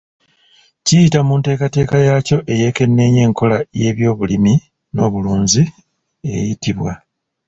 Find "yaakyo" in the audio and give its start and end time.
2.07-2.37